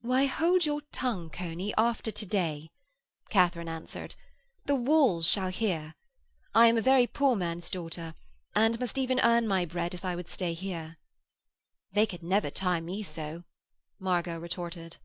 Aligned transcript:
'Why, 0.00 0.24
hold 0.26 0.66
your 0.66 0.80
tongue, 0.90 1.30
coney, 1.30 1.72
after 1.78 2.10
to 2.10 2.26
day,' 2.26 2.72
Katharine 3.28 3.68
answered, 3.68 4.16
'the 4.64 4.74
walls 4.74 5.28
shall 5.28 5.46
hear. 5.50 5.94
I 6.52 6.66
am 6.66 6.76
a 6.76 6.82
very 6.82 7.06
poor 7.06 7.36
man's 7.36 7.70
daughter 7.70 8.16
and 8.52 8.80
must 8.80 8.98
even 8.98 9.20
earn 9.20 9.46
my 9.46 9.64
bread 9.64 9.94
if 9.94 10.04
I 10.04 10.16
would 10.16 10.28
stay 10.28 10.54
here.' 10.54 10.98
'They 11.92 12.06
could 12.06 12.22
never 12.24 12.50
tie 12.50 12.80
me 12.80 13.04
so,' 13.04 13.44
Margot 14.00 14.40
retorted. 14.40 14.96